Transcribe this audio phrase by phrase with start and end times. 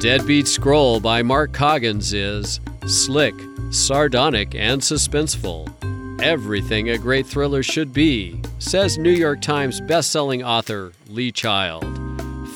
[0.00, 3.34] Deadbeat Scroll by Mark Coggins is slick,
[3.70, 5.68] sardonic, and suspenseful.
[6.22, 11.84] Everything a great thriller should be, says New York Times bestselling author Lee Child.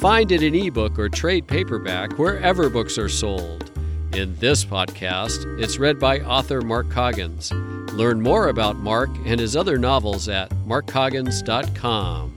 [0.01, 3.71] Find it in ebook or trade paperback wherever books are sold.
[4.15, 7.53] In this podcast, it's read by author Mark Coggins.
[7.93, 12.35] Learn more about Mark and his other novels at markcoggins.com.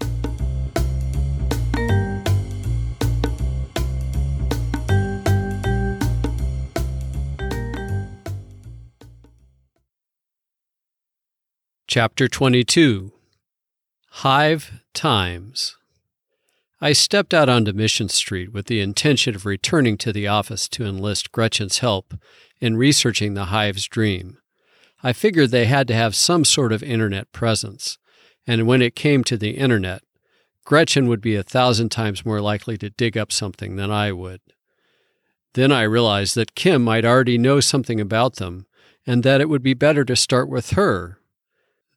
[11.98, 13.12] Chapter 22
[14.08, 15.78] Hive Times
[16.80, 20.86] I stepped out onto Mission Street with the intention of returning to the office to
[20.86, 22.14] enlist Gretchen's help
[22.62, 24.38] in researching the Hive's dream.
[25.02, 27.98] I figured they had to have some sort of internet presence,
[28.46, 30.04] and when it came to the internet,
[30.66, 34.42] Gretchen would be a thousand times more likely to dig up something than I would.
[35.56, 38.68] Then I realized that Kim might already know something about them,
[39.08, 41.18] and that it would be better to start with her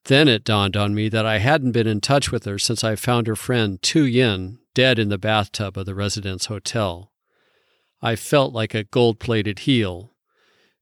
[0.05, 2.97] then it dawned on me that I hadn't been in touch with her since I
[2.97, 7.13] found her friend Tu Yin dead in the bathtub of the residence hotel.
[8.03, 10.15] I felt like a gold plated heel.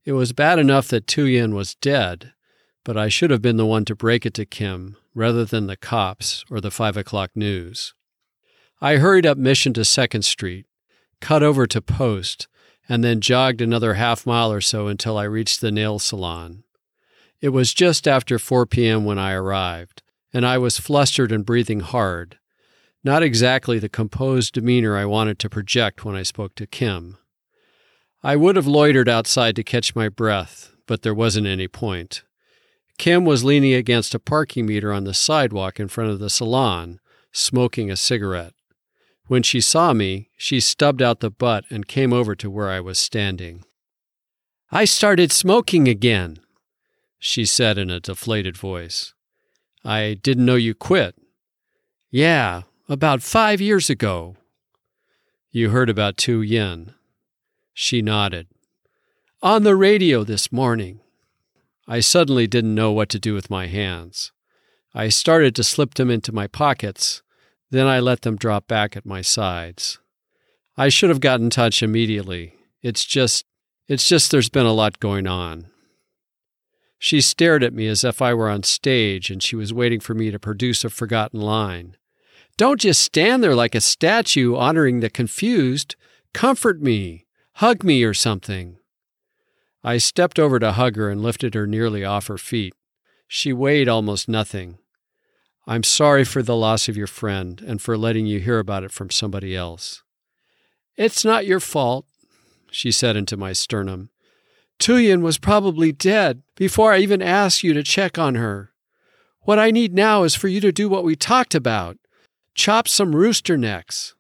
[0.05, 2.33] It was bad enough that Tu Yin was dead,
[2.84, 5.77] but I should have been the one to break it to Kim rather than the
[5.77, 7.94] cops or the five o'clock news.
[8.80, 10.66] I hurried up Mission to Second Street,
[11.20, 12.46] cut over to Post,
[12.89, 16.62] and then jogged another half mile or so until I reached the nail salon.
[17.41, 19.05] It was just after 4 p.m.
[19.05, 22.39] when I arrived, and I was flustered and breathing hard.
[23.05, 27.17] Not exactly the composed demeanor I wanted to project when I spoke to Kim.
[28.22, 32.25] I would have loitered outside to catch my breath, but there wasn't any point.
[32.98, 36.98] Kim was leaning against a parking meter on the sidewalk in front of the salon,
[37.30, 38.55] smoking a cigarette.
[39.29, 42.80] When she saw me, she stubbed out the butt and came over to where I
[42.80, 43.64] was standing.
[44.73, 46.40] I started smoking again,
[47.18, 49.14] she said in a deflated voice.
[49.84, 51.14] I didn't know you quit.
[52.11, 54.36] Yeah, about five years ago.
[55.51, 56.95] You heard about Tu Yin.
[57.74, 58.48] She nodded.
[59.42, 61.01] On the radio this morning.
[61.86, 64.30] I suddenly didn't know what to do with my hands.
[64.95, 67.23] I started to slip them into my pockets,
[67.70, 69.98] then I let them drop back at my sides.
[70.77, 72.55] I should have gotten in touch immediately.
[72.83, 73.45] It's just,
[73.86, 75.68] it's just there's been a lot going on.
[76.98, 80.14] She stared at me as if I were on stage and she was waiting for
[80.14, 81.97] me to produce a forgotten line.
[82.57, 85.95] Don't just stand there like a statue honoring the confused.
[86.35, 88.79] Comfort me, hug me or something.
[89.85, 92.75] I stepped over to hug her and lifted her nearly off her feet.
[93.29, 94.79] She weighed almost nothing.
[95.67, 98.91] I'm sorry for the loss of your friend and for letting you hear about it
[98.91, 100.03] from somebody else.
[100.97, 102.07] It's not your fault,
[102.70, 104.11] she said into my sternum.
[104.78, 108.72] Tu Yin was probably dead before I even asked you to check on her.
[109.42, 111.96] What I need now is for you to do what we talked about
[112.55, 114.14] chop some rooster necks.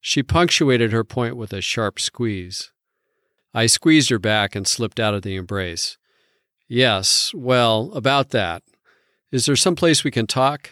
[0.00, 2.72] She punctuated her point with a sharp squeeze.
[3.54, 5.98] I squeezed her back and slipped out of the embrace.
[6.66, 8.62] Yes, well, about that.
[9.30, 10.70] Is there some place we can talk?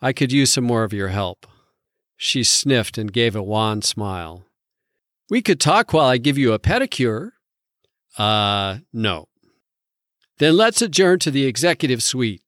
[0.00, 1.46] I could use some more of your help.
[2.16, 4.44] She sniffed and gave a wan smile.
[5.30, 7.30] We could talk while I give you a pedicure.
[8.18, 9.28] Uh, no.
[10.38, 12.42] Then let's adjourn to the executive suite.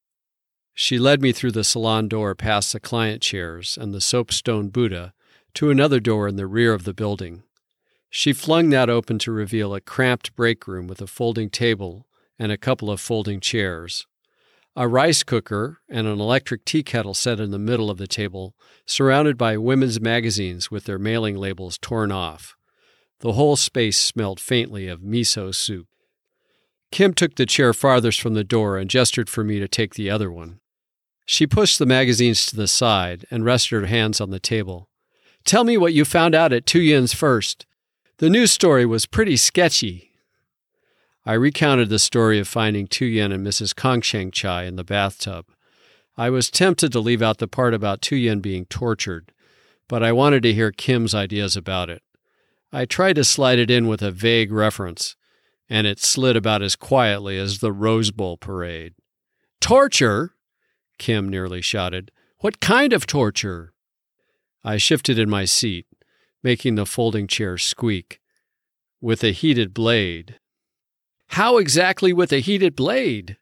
[0.75, 5.13] She led me through the salon door past the client chairs and the soapstone Buddha
[5.55, 7.43] to another door in the rear of the building.
[8.09, 12.07] She flung that open to reveal a cramped break room with a folding table
[12.39, 14.07] and a couple of folding chairs.
[14.75, 18.55] A rice cooker and an electric tea kettle set in the middle of the table,
[18.87, 22.57] surrounded by women's magazines with their mailing labels torn off.
[23.21, 25.87] The whole space smelled faintly of miso soup.
[26.91, 30.11] Kim took the chair farthest from the door and gestured for me to take the
[30.11, 30.61] other one.
[31.27, 34.89] She pushed the magazines to the side and rested her hands on the table.
[35.45, 37.67] Tell me what you found out at Yin's first.
[38.19, 40.11] The news story was pretty sketchy.
[41.25, 43.75] I recounted the story of finding Tu Yin and Mrs.
[43.75, 45.47] Kongsheng Chai in the bathtub.
[46.17, 49.33] I was tempted to leave out the part about Tu Yin being tortured,
[49.89, 52.03] but I wanted to hear Kim's ideas about it.
[52.73, 55.17] I tried to slide it in with a vague reference,
[55.69, 58.95] and it slid about as quietly as the Rose Bowl parade.
[59.61, 60.35] Torture?
[60.99, 62.13] Kim nearly shouted.
[62.39, 63.73] What kind of torture?
[64.63, 65.87] I shifted in my seat,
[66.43, 68.21] making the folding chair squeak.
[69.01, 70.39] With a heated blade.
[71.29, 73.37] How exactly with a heated blade?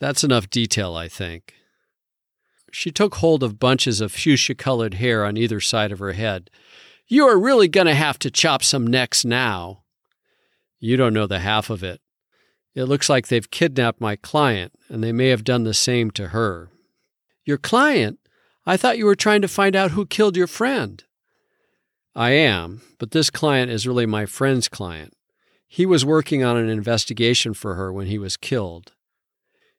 [0.00, 1.54] That's enough detail, I think.
[2.72, 6.50] She took hold of bunches of fuchsia colored hair on either side of her head
[7.06, 9.82] You are really going to have to chop some necks now.
[10.80, 12.00] You don't know the half of it.
[12.74, 16.28] It looks like they've kidnapped my client, and they may have done the same to
[16.28, 16.70] her.
[17.44, 18.18] Your client?
[18.66, 21.04] I thought you were trying to find out who killed your friend.
[22.16, 25.14] I am, but this client is really my friend's client.
[25.66, 28.92] He was working on an investigation for her when he was killed.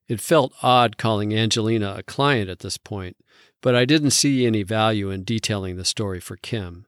[0.07, 3.17] It felt odd calling Angelina a client at this point,
[3.61, 6.85] but I didn't see any value in detailing the story for Kim.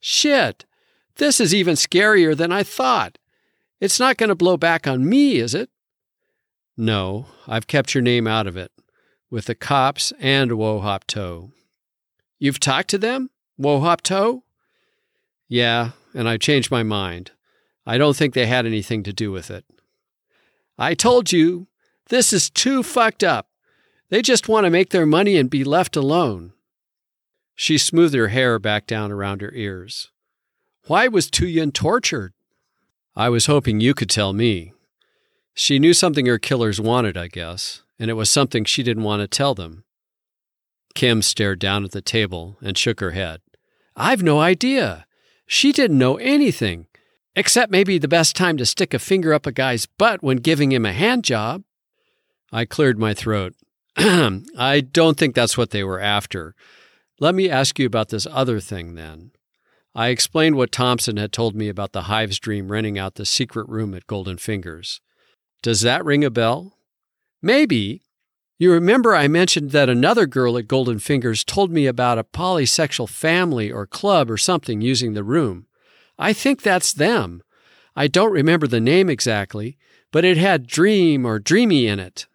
[0.00, 0.64] Shit!
[1.16, 3.18] This is even scarier than I thought.
[3.80, 5.70] It's not going to blow back on me, is it?
[6.76, 8.70] No, I've kept your name out of it,
[9.30, 11.50] with the cops and Wo Hop To.
[12.38, 13.30] You've talked to them?
[13.56, 14.42] Wo Hop To?
[15.48, 17.32] Yeah, and I've changed my mind.
[17.84, 19.64] I don't think they had anything to do with it.
[20.78, 21.66] I told you,
[22.10, 23.48] this is too fucked up.
[24.10, 26.52] They just want to make their money and be left alone.
[27.60, 30.12] She smoothed her hair back down around her ears.
[30.86, 32.32] Why was Tuyen tortured?
[33.16, 34.74] I was hoping you could tell me.
[35.54, 39.22] She knew something her killers wanted, I guess, and it was something she didn't want
[39.22, 39.82] to tell them.
[40.94, 43.40] Kim stared down at the table and shook her head.
[43.96, 45.04] I've no idea.
[45.44, 46.86] She didn't know anything,
[47.34, 50.70] except maybe the best time to stick a finger up a guy's butt when giving
[50.70, 51.64] him a hand job.
[52.52, 53.56] I cleared my throat.
[53.96, 56.54] I don't think that's what they were after.
[57.20, 59.32] Let me ask you about this other thing then.
[59.94, 63.68] I explained what Thompson had told me about the Hive's dream renting out the secret
[63.68, 65.00] room at Golden Fingers.
[65.62, 66.78] Does that ring a bell?
[67.42, 68.02] Maybe.
[68.58, 73.08] You remember I mentioned that another girl at Golden Fingers told me about a polysexual
[73.08, 75.66] family or club or something using the room.
[76.18, 77.42] I think that's them.
[77.96, 79.76] I don't remember the name exactly,
[80.12, 82.26] but it had dream or dreamy in it.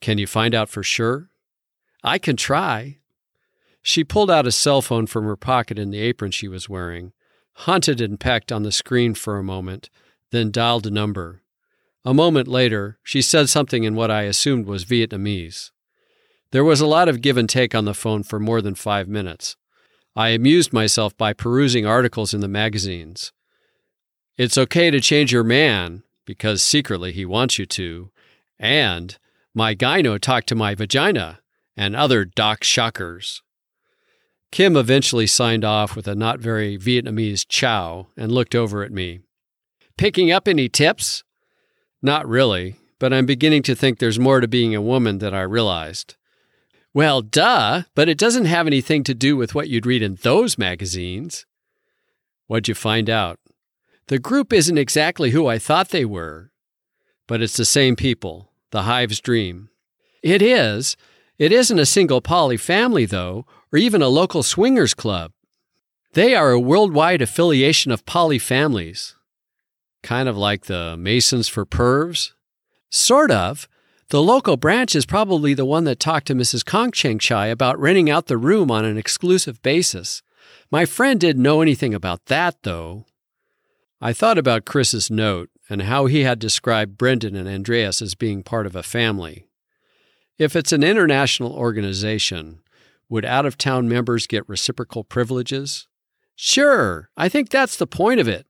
[0.00, 1.28] Can you find out for sure?
[2.02, 2.98] I can try.
[3.82, 7.12] She pulled out a cell phone from her pocket in the apron she was wearing,
[7.54, 9.90] hunted and pecked on the screen for a moment,
[10.30, 11.42] then dialed a number.
[12.04, 15.70] A moment later, she said something in what I assumed was Vietnamese.
[16.52, 19.08] There was a lot of give and take on the phone for more than five
[19.08, 19.56] minutes.
[20.14, 23.32] I amused myself by perusing articles in the magazines.
[24.36, 28.10] It's okay to change your man, because secretly he wants you to,
[28.58, 29.18] and
[29.54, 31.40] my gyno talked to my vagina,
[31.76, 33.42] and other doc shockers.
[34.52, 39.20] Kim eventually signed off with a not very Vietnamese ciao and looked over at me.
[39.96, 41.24] Picking up any tips?
[42.02, 45.40] Not really, but I'm beginning to think there's more to being a woman than I
[45.40, 46.16] realized.
[46.92, 50.58] Well, duh, but it doesn't have anything to do with what you'd read in those
[50.58, 51.46] magazines.
[52.46, 53.40] What'd you find out?
[54.08, 56.50] The group isn't exactly who I thought they were,
[57.26, 59.70] but it's the same people, the Hive's dream.
[60.22, 60.98] It is.
[61.38, 65.32] It isn't a single poly family, though, or even a local swingers club.
[66.12, 69.14] They are a worldwide affiliation of poly families.
[70.02, 72.32] Kind of like the Masons for Pervs?
[72.90, 73.68] Sort of.
[74.10, 76.64] The local branch is probably the one that talked to Mrs.
[76.64, 80.22] Kongcheng Chai about renting out the room on an exclusive basis.
[80.70, 83.06] My friend didn't know anything about that, though.
[84.02, 88.42] I thought about Chris's note and how he had described Brendan and Andreas as being
[88.42, 89.46] part of a family.
[90.38, 92.61] If it's an international organization,
[93.12, 95.86] would out of town members get reciprocal privileges?
[96.34, 98.46] Sure, I think that's the point of it.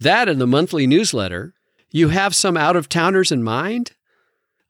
[0.00, 1.52] That and the monthly newsletter.
[1.90, 3.92] You have some out of towners in mind?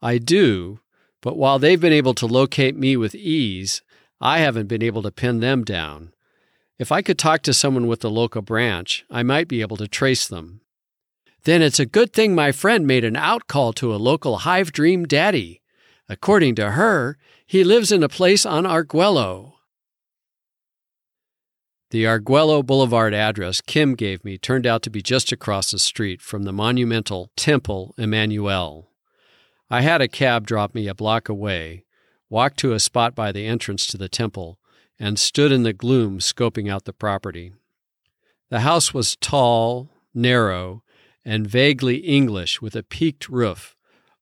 [0.03, 0.81] I do,
[1.23, 3.83] but while they've been able to locate me with ease,
[4.21, 6.12] I haven't been able to pin them down.
[6.76, 9.87] If I could talk to someone with the local branch, I might be able to
[9.87, 10.61] trace them.
[11.45, 15.05] Then it's a good thing my friend made an outcall to a local Hive Dream
[15.05, 15.62] daddy.
[16.09, 19.55] According to her, he lives in a place on Arguello.
[21.91, 26.21] The Arguello Boulevard address Kim gave me turned out to be just across the street
[26.21, 28.91] from the monumental Temple Emanu-El.
[29.71, 31.85] I had a cab drop me a block away,
[32.29, 34.59] walked to a spot by the entrance to the temple,
[34.99, 37.53] and stood in the gloom scoping out the property.
[38.50, 40.83] The house was tall, narrow,
[41.25, 43.75] and vaguely English with a peaked roof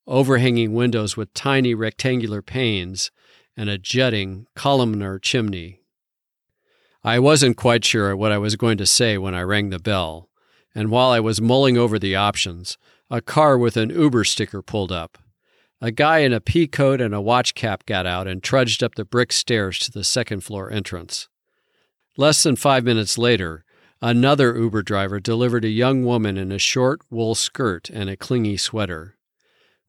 [0.07, 3.11] overhanging windows with tiny rectangular panes,
[3.57, 5.81] and a jutting columnar chimney.
[7.03, 10.29] I wasn't quite sure what I was going to say when I rang the bell,
[10.75, 12.79] and while I was mulling over the options,
[13.11, 15.19] a car with an Uber sticker pulled up.
[15.81, 18.95] A guy in a pea coat and a watch cap got out and trudged up
[18.95, 21.29] the brick stairs to the second floor entrance.
[22.17, 23.65] Less than five minutes later,
[24.01, 28.57] another Uber driver delivered a young woman in a short wool skirt and a clingy
[28.57, 29.17] sweater.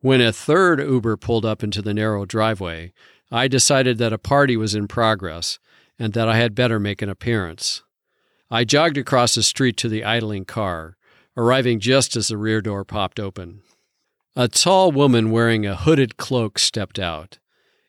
[0.06, 2.94] When a third Uber pulled up into the narrow driveway,
[3.32, 5.58] I decided that a party was in progress
[5.98, 7.82] and that I had better make an appearance.
[8.52, 10.96] I jogged across the street to the idling car,
[11.36, 13.64] arriving just as the rear door popped open.
[14.36, 17.40] A tall woman wearing a hooded cloak stepped out.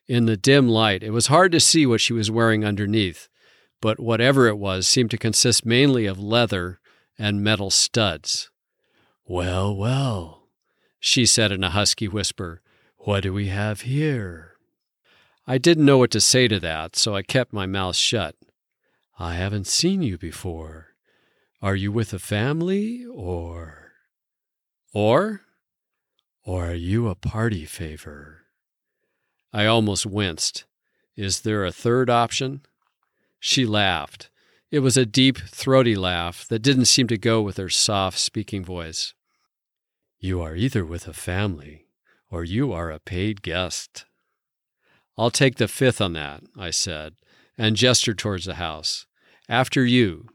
[0.07, 3.29] In the dim light, it was hard to see what she was wearing underneath,
[3.79, 6.79] but whatever it was seemed to consist mainly of leather
[7.19, 8.49] and metal studs.
[9.23, 10.46] Well, well,
[10.99, 12.61] she said in a husky whisper,
[12.97, 14.53] what do we have here?
[15.45, 18.35] I didn't know what to say to that, so I kept my mouth shut.
[19.17, 20.87] I haven't seen you before.
[21.61, 23.93] Are you with a family, or.
[24.93, 25.41] Or?
[26.43, 28.43] Or are you a party favor?
[29.53, 30.65] I almost winced.
[31.15, 32.61] Is there a third option?
[33.39, 34.29] She laughed.
[34.69, 38.63] It was a deep, throaty laugh that didn't seem to go with her soft speaking
[38.63, 39.13] voice.
[40.19, 41.85] You are either with a family
[42.29, 44.05] or you are a paid guest.
[45.17, 47.15] I'll take the fifth on that, I said,
[47.57, 49.05] and gestured towards the house.
[49.47, 50.27] After you.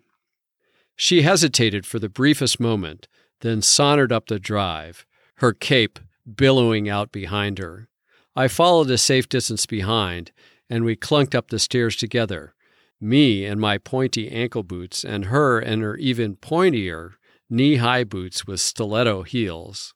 [0.96, 3.08] She hesitated for the briefest moment,
[3.40, 5.04] then sauntered up the drive,
[5.36, 5.98] her cape
[6.36, 7.88] billowing out behind her.
[8.36, 10.32] I followed a safe distance behind,
[10.70, 12.54] and we clunked up the stairs together,
[13.00, 17.14] me in my pointy ankle boots, and her in her even pointier
[17.52, 19.94] knee high boots with stiletto heels.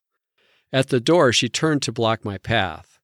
[0.72, 2.98] At the door, she turned to block my path.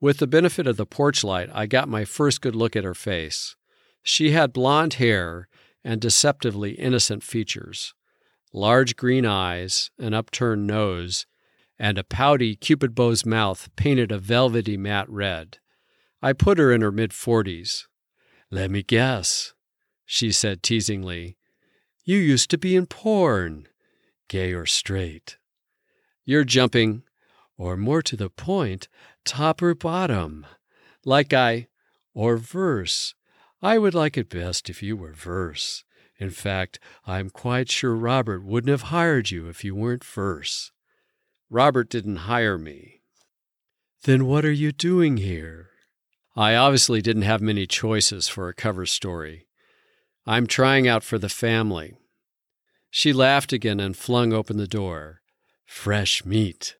[0.00, 2.94] With the benefit of the porch light, I got my first good look at her
[2.94, 3.56] face.
[4.02, 5.48] She had blonde hair
[5.84, 7.92] and deceptively innocent features,
[8.54, 11.26] large green eyes, an upturned nose,
[11.78, 15.58] and a pouty cupid bow's mouth painted a velvety matte red.
[16.22, 17.86] I put her in her mid forties.
[18.50, 19.52] Let me guess,
[20.06, 21.36] she said teasingly.
[22.04, 23.68] You used to be in porn,
[24.30, 25.36] gay or straight.
[26.24, 27.02] You're jumping,
[27.58, 28.88] or more to the point,
[29.24, 30.46] top or bottom.
[31.04, 31.66] Like I,
[32.14, 33.14] or verse.
[33.60, 35.84] I would like it best if you were verse.
[36.18, 40.70] In fact, I'm quite sure Robert wouldn't have hired you if you weren't verse.
[41.50, 43.02] Robert didn't hire me.
[44.04, 45.70] Then what are you doing here?
[46.36, 49.48] I obviously didn't have many choices for a cover story.
[50.24, 51.99] I'm trying out for the family.
[52.90, 55.22] She laughed again and flung open the door.
[55.64, 56.76] Fresh meat.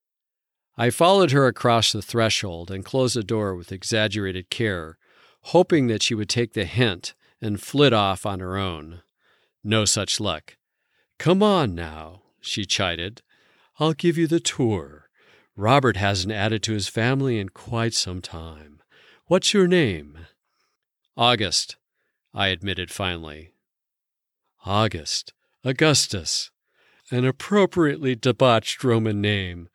[0.77, 4.99] I followed her across the threshold and closed the door with exaggerated care,
[5.43, 9.03] hoping that she would take the hint and flit off on her own.
[9.63, 10.57] No such luck.
[11.19, 13.23] Come on now, she chided.
[13.79, 15.11] I'll give you the tour.
[15.57, 18.81] Robert hasn't added to his family in quite some time.
[19.27, 20.19] What's your name?
[21.17, 21.77] August,
[22.33, 23.53] I admitted finally.
[24.65, 26.51] August, Augustus,
[27.11, 29.69] an appropriately debauched Roman name.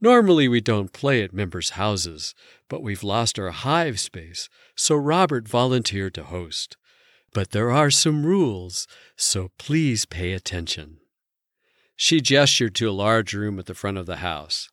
[0.00, 2.34] Normally we don't play at members' houses,
[2.68, 6.76] but we've lost our hive space, so Robert volunteered to host.
[7.32, 8.86] But there are some rules,
[9.16, 10.98] so please pay attention.
[11.96, 14.68] She gestured to a large room at the front of the house.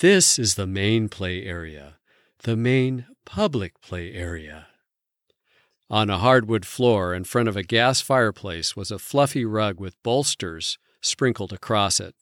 [0.00, 1.98] This is the main play area,
[2.42, 4.66] the main public play area.
[5.88, 10.02] On a hardwood floor in front of a gas fireplace was a fluffy rug with
[10.02, 12.16] bolsters sprinkled across it.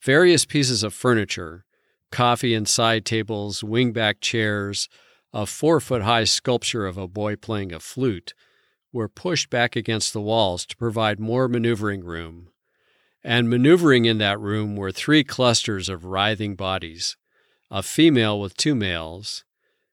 [0.00, 1.64] Various pieces of furniture,
[2.12, 4.88] coffee and side tables, wingback chairs,
[5.32, 8.34] a four foot high sculpture of a boy playing a flute,
[8.92, 12.50] were pushed back against the walls to provide more maneuvering room.
[13.24, 17.16] And maneuvering in that room were three clusters of writhing bodies
[17.70, 19.44] a female with two males,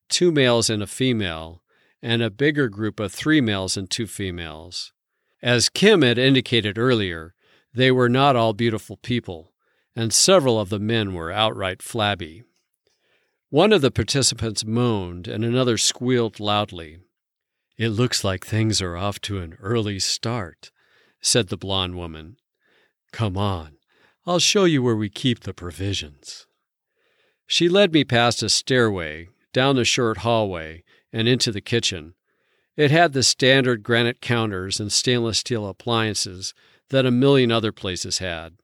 [0.09, 1.63] two males and a female,
[2.01, 4.93] and a bigger group of three males and two females.
[5.41, 7.33] As Kim had indicated earlier,
[7.73, 9.53] they were not all beautiful people,
[9.95, 12.43] and several of the men were outright flabby.
[13.49, 16.99] One of the participants moaned, and another squealed loudly.
[17.77, 20.71] It looks like things are off to an early start,
[21.21, 22.37] said the blonde woman.
[23.11, 23.77] Come on,
[24.25, 26.45] I'll show you where we keep the provisions.
[27.47, 32.13] She led me past a stairway down a short hallway, and into the kitchen.
[32.77, 36.53] It had the standard granite counters and stainless steel appliances
[36.89, 38.57] that a million other places had.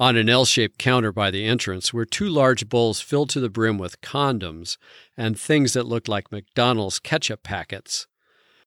[0.00, 3.50] On an L shaped counter by the entrance were two large bowls filled to the
[3.50, 4.76] brim with condoms
[5.16, 8.06] and things that looked like McDonald's ketchup packets.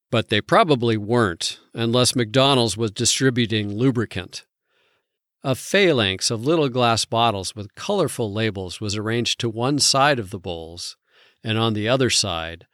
[0.09, 4.45] But they probably weren't, unless McDonald's was distributing lubricant.
[5.41, 10.31] A phalanx of little glass bottles with colorful labels was arranged to one side of
[10.31, 10.97] the bowls,
[11.45, 12.67] and on the other side,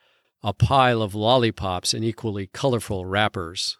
[0.43, 3.77] a pile of lollipops in equally colorful wrappers.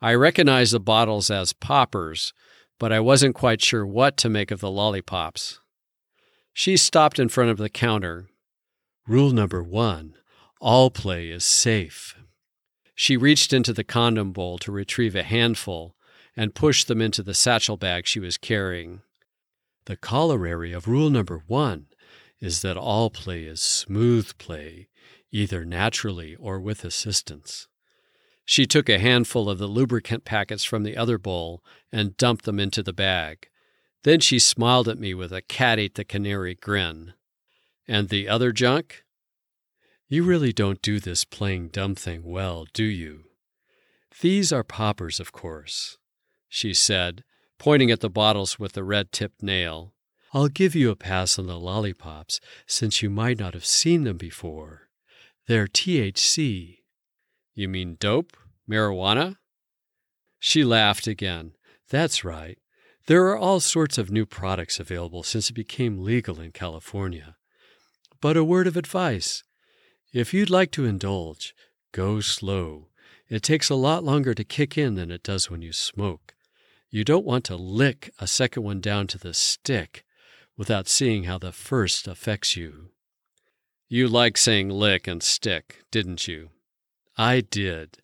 [0.00, 2.32] I recognized the bottles as poppers,
[2.78, 5.60] but I wasn't quite sure what to make of the lollipops.
[6.52, 8.28] She stopped in front of the counter.
[9.06, 10.14] Rule number one
[10.60, 12.16] all play is safe.
[12.94, 15.96] She reached into the condom bowl to retrieve a handful,
[16.36, 19.00] and pushed them into the satchel bag she was carrying.
[19.86, 21.86] The corollary of rule number one
[22.40, 24.88] is that all play is smooth play,
[25.30, 27.68] either naturally or with assistance.
[28.44, 32.58] She took a handful of the lubricant packets from the other bowl and dumped them
[32.58, 33.48] into the bag.
[34.02, 37.12] Then she smiled at me with a cat ate the canary grin.
[37.86, 39.04] And the other junk?
[40.08, 43.24] You really don't do this playing dumb thing well, do you?
[44.20, 45.98] These are poppers, of course,
[46.48, 47.22] she said,
[47.58, 49.94] pointing at the bottles with the red tipped nail.
[50.32, 54.16] I'll give you a pass on the lollipops, since you might not have seen them
[54.16, 54.88] before.
[55.48, 56.78] They're THC.
[57.54, 58.36] You mean dope?
[58.70, 59.36] Marijuana?
[60.38, 61.52] She laughed again.
[61.88, 62.58] That's right.
[63.06, 67.36] There are all sorts of new products available since it became legal in California.
[68.20, 69.42] But a word of advice
[70.12, 71.54] if you'd like to indulge,
[71.92, 72.88] go slow.
[73.28, 76.34] It takes a lot longer to kick in than it does when you smoke.
[76.90, 80.04] You don't want to lick a second one down to the stick
[80.60, 82.90] without seeing how the first affects you.
[83.88, 86.50] You like saying lick and stick, didn't you?
[87.16, 88.02] I did.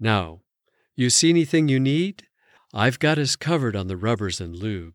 [0.00, 0.40] Now,
[0.96, 2.22] you see anything you need?
[2.72, 4.94] I've got us covered on the rubbers and lube.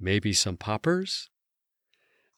[0.00, 1.30] Maybe some poppers?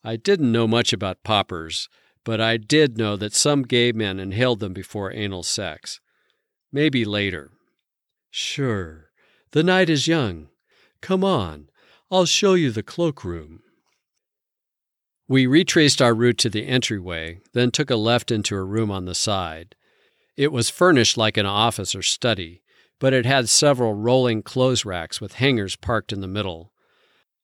[0.05, 1.89] I didn't know much about poppers,
[2.23, 6.01] but I did know that some gay men inhaled them before anal sex.
[6.71, 7.51] Maybe later.
[8.31, 9.07] Sure.
[9.53, 10.49] The night is young.
[11.01, 11.71] Come on.
[12.11, 13.63] I'll show you the cloakroom.
[15.29, 19.07] We retraced our route to the entryway, then took a left into a room on
[19.07, 19.75] the side.
[20.37, 22.63] It was furnished like an office or study,
[23.01, 26.73] but it had several rolling clothes racks with hangers parked in the middle.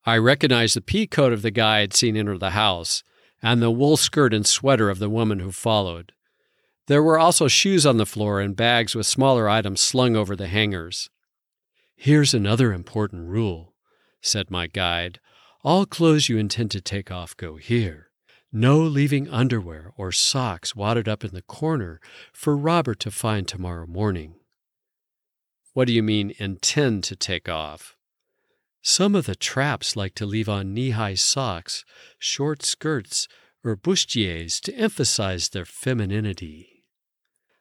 [0.04, 3.02] I recognized the pea coat of the guy I'd seen enter the house,
[3.42, 6.12] and the wool skirt and sweater of the woman who followed.
[6.86, 10.46] There were also shoes on the floor and bags with smaller items slung over the
[10.46, 11.10] hangers.
[11.96, 13.74] Here's another important rule,
[14.20, 15.20] said my guide.
[15.64, 18.08] All clothes you intend to take off go here.
[18.52, 22.00] No leaving underwear or socks wadded up in the corner
[22.32, 24.34] for Robert to find tomorrow morning.
[25.72, 27.96] What do you mean, intend to take off?
[28.82, 31.84] Some of the traps like to leave on knee high socks,
[32.18, 33.28] short skirts,
[33.64, 36.84] or bustiers to emphasize their femininity.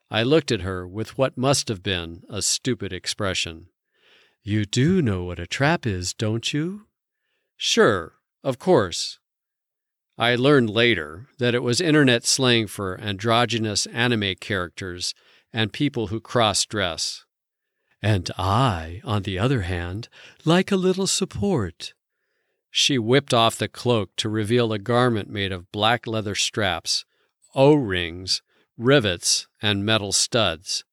[0.09, 3.67] I looked at her with what must have been a stupid expression.
[4.41, 6.87] You do know what a trap is, don't you?
[7.63, 9.19] Sure, of course.
[10.17, 15.13] I learned later that it was internet slang for androgynous anime characters
[15.53, 17.23] and people who cross dress.
[18.01, 20.09] And I, on the other hand,
[20.43, 21.93] like a little support.
[22.71, 27.05] She whipped off the cloak to reveal a garment made of black leather straps,
[27.53, 28.41] O rings,
[28.75, 30.83] rivets, and metal studs.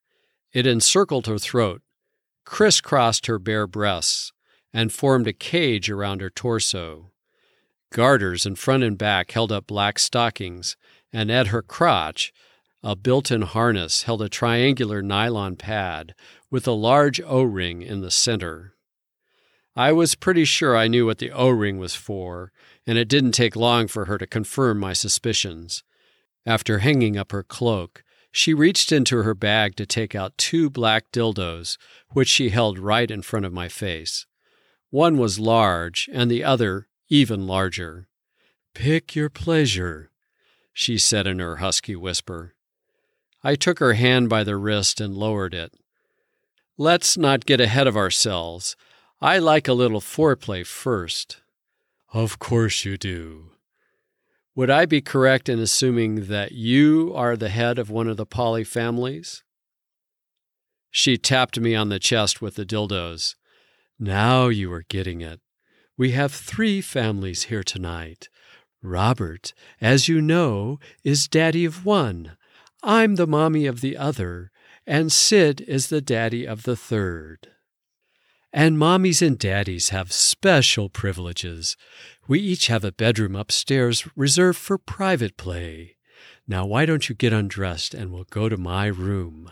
[0.52, 1.81] It encircled her throat,
[2.44, 4.33] crisscrossed her bare breasts,
[4.72, 7.11] and formed a cage around her torso.
[7.90, 10.76] Garters in front and back held up black stockings,
[11.12, 12.33] and at her crotch,
[12.83, 16.14] a built in harness held a triangular nylon pad
[16.50, 18.74] with a large O ring in the center.
[19.74, 22.52] I was pretty sure I knew what the O ring was for,
[22.87, 25.83] and it didn't take long for her to confirm my suspicions.
[26.46, 31.11] After hanging up her cloak, she reached into her bag to take out two black
[31.11, 31.78] dildos,
[32.11, 34.26] which she held right in front of my face.
[34.90, 38.09] One was large, and the other even larger.
[38.74, 40.11] Pick your pleasure,
[40.72, 42.55] she said in her husky whisper.
[43.42, 45.72] I took her hand by the wrist and lowered it.
[46.77, 48.77] Let's not get ahead of ourselves.
[49.20, 51.40] I like a little foreplay first.
[52.12, 53.51] Of course you do.
[54.55, 58.27] Would I be correct in assuming that you are the head of one of the
[58.27, 59.44] poly families?
[60.90, 63.35] She tapped me on the chest with the dildos.
[63.99, 65.41] Now you are getting it.
[65.97, 68.29] We have three families here tonight.
[68.83, 72.37] Robert, as you know, is daddy of one.
[72.83, 74.53] I'm the mommy of the other,
[74.87, 77.49] and Sid is the daddy of the third.
[78.53, 81.77] And mommies and daddies have special privileges.
[82.29, 85.97] We each have a bedroom upstairs reserved for private play.
[86.47, 89.51] Now, why don't you get undressed and we'll go to my room?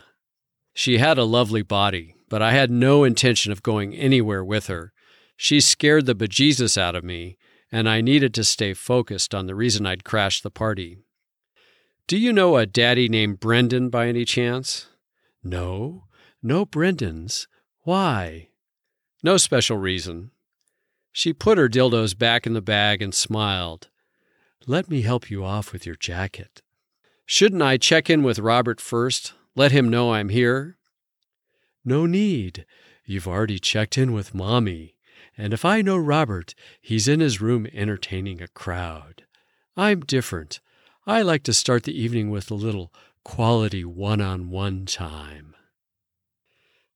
[0.73, 4.93] She had a lovely body, but I had no intention of going anywhere with her.
[5.35, 7.37] She scared the bejesus out of me,
[7.71, 10.99] and I needed to stay focused on the reason I'd crashed the party.
[12.07, 14.87] Do you know a daddy named Brendan by any chance?
[15.43, 16.05] No,
[16.41, 17.47] no Brendans.
[17.83, 18.49] Why?
[19.23, 20.31] No special reason.
[21.11, 23.89] She put her dildos back in the bag and smiled.
[24.65, 26.61] Let me help you off with your jacket.
[27.25, 29.33] Shouldn't I check in with Robert first?
[29.55, 30.77] Let him know I'm here?
[31.87, 32.65] No need.
[33.05, 34.97] You've already checked in with Mommy.
[35.37, 39.23] And if I know Robert, he's in his room entertaining a crowd.
[39.77, 40.59] I'm different.
[41.05, 45.55] I like to start the evening with a little quality one on one time.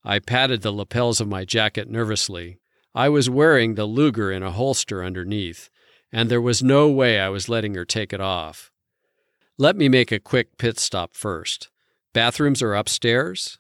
[0.04, 2.60] I patted the lapels of my jacket nervously.
[2.94, 5.70] I was wearing the Luger in a holster underneath,
[6.12, 8.74] and there was no way I was letting her take it off.
[9.58, 11.70] Let me make a quick pit stop first.
[12.12, 13.58] Bathrooms are upstairs?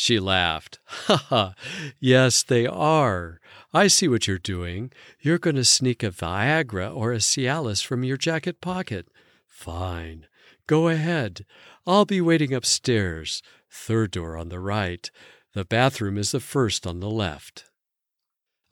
[0.00, 0.78] She laughed.
[0.86, 1.54] Ha ha,
[1.98, 3.40] yes, they are.
[3.74, 4.92] I see what you're doing.
[5.18, 9.08] You're going to sneak a Viagra or a Cialis from your jacket pocket.
[9.48, 10.28] Fine.
[10.68, 11.44] Go ahead.
[11.84, 13.42] I'll be waiting upstairs.
[13.68, 15.10] Third door on the right.
[15.52, 17.64] The bathroom is the first on the left.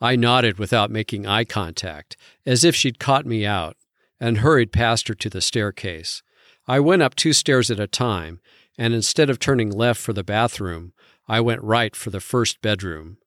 [0.00, 3.76] I nodded without making eye contact, as if she'd caught me out,
[4.20, 6.22] and hurried past her to the staircase.
[6.68, 8.40] I went up two stairs at a time,
[8.78, 10.92] and instead of turning left for the bathroom,
[11.28, 13.18] I went right for the first bedroom.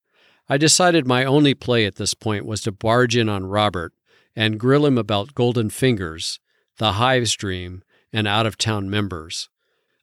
[0.48, 3.94] I decided my only play at this point was to barge in on Robert
[4.36, 6.40] and grill him about Golden Fingers,
[6.78, 9.50] the Hives Dream, and out of town members.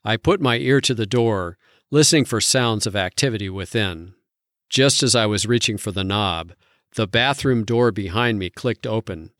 [0.05, 1.59] I put my ear to the door,
[1.91, 4.15] listening for sounds of activity within.
[4.69, 6.53] Just as I was reaching for the knob,
[6.95, 9.31] the bathroom door behind me clicked open,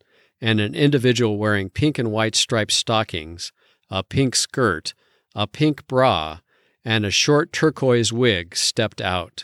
[0.41, 3.51] and an individual wearing pink and white striped stockings,
[3.89, 4.93] a pink skirt,
[5.35, 6.39] a pink bra,
[6.87, 9.43] and a short turquoise wig stepped out.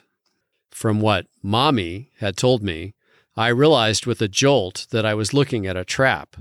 [0.72, 2.94] From what Mommy had told me,
[3.36, 6.38] I realized with a jolt that I was looking at a trap.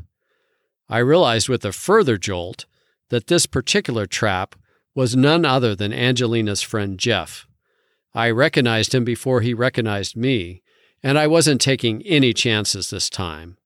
[0.88, 2.67] I realized with a further jolt
[3.09, 4.55] that this particular trap
[4.95, 7.49] was none other than Angelina's friend Jeff.
[8.15, 10.62] I recognized him before he recognized me,
[11.03, 13.59] and I wasn't taking any chances this time.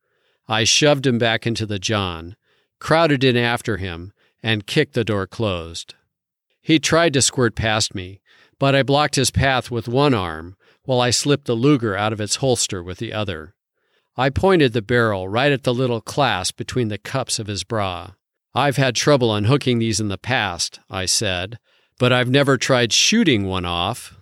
[0.49, 2.35] I shoved him back into the John,
[2.79, 5.97] crowded in after him, and kicked the door closed.
[6.67, 8.21] He tried to squirt past me,
[8.59, 12.21] but I blocked his path with one arm while I slipped the Luger out of
[12.21, 13.55] its holster with the other.
[14.17, 18.15] I pointed the barrel right at the little clasp between the cups of his bra.
[18.53, 21.61] I've had trouble unhooking these in the past, I said,
[22.01, 24.16] but I've never tried shooting one off.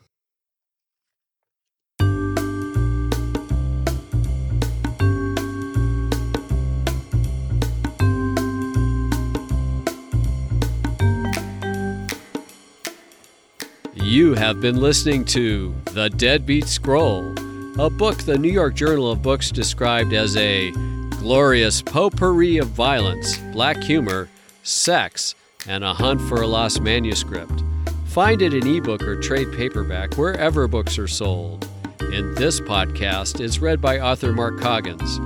[14.15, 17.35] You have been listening to The Deadbeat Scroll,
[17.81, 20.71] a book the New York Journal of Books described as a
[21.19, 24.29] glorious potpourri of violence, black humor,
[24.63, 25.35] sex,
[25.67, 27.65] and a hunt for a lost manuscript.
[28.07, 31.69] Find it in ebook or trade paperback wherever books are sold.
[32.13, 35.19] In this podcast, it's read by author Mark Coggins.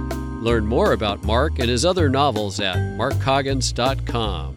[0.42, 4.56] Learn more about Mark and his other novels at markcoggins.com.